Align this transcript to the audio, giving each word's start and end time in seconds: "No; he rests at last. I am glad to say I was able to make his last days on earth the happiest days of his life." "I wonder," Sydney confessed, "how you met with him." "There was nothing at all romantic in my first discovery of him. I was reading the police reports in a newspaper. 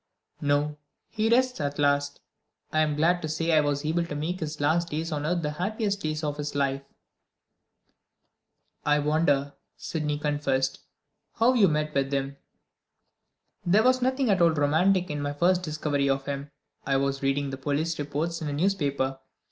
"No; 0.41 0.79
he 1.09 1.29
rests 1.29 1.61
at 1.61 1.77
last. 1.77 2.21
I 2.73 2.79
am 2.79 2.95
glad 2.95 3.21
to 3.21 3.29
say 3.29 3.51
I 3.51 3.61
was 3.61 3.85
able 3.85 4.03
to 4.07 4.15
make 4.15 4.39
his 4.39 4.59
last 4.59 4.89
days 4.89 5.11
on 5.11 5.27
earth 5.27 5.43
the 5.43 5.51
happiest 5.61 6.01
days 6.01 6.23
of 6.23 6.37
his 6.37 6.55
life." 6.55 6.81
"I 8.83 8.97
wonder," 8.97 9.53
Sydney 9.77 10.17
confessed, 10.17 10.79
"how 11.35 11.53
you 11.53 11.67
met 11.67 11.93
with 11.93 12.11
him." 12.11 12.37
"There 13.63 13.83
was 13.83 14.01
nothing 14.01 14.31
at 14.31 14.41
all 14.41 14.49
romantic 14.49 15.11
in 15.11 15.21
my 15.21 15.33
first 15.33 15.61
discovery 15.61 16.09
of 16.09 16.25
him. 16.25 16.49
I 16.83 16.97
was 16.97 17.21
reading 17.21 17.51
the 17.51 17.57
police 17.57 17.99
reports 17.99 18.41
in 18.41 18.47
a 18.47 18.53
newspaper. 18.53 19.19